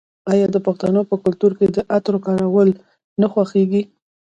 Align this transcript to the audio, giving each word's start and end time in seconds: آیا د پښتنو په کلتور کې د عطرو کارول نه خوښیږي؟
آیا 0.31 0.47
د 0.51 0.57
پښتنو 0.65 1.01
په 1.09 1.15
کلتور 1.23 1.51
کې 1.59 1.65
د 1.75 1.77
عطرو 1.95 2.19
کارول 2.25 2.69
نه 3.21 3.27
خوښیږي؟ 3.31 3.81